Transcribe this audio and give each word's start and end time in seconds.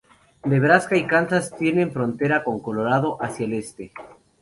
Nebraska 0.45 0.95
y 0.97 1.05
Kansas 1.05 1.55
tienen 1.55 1.91
frontera 1.91 2.43
con 2.43 2.59
Colorado 2.59 3.17
hacia 3.21 3.45
el 3.45 3.53
este. 3.53 3.93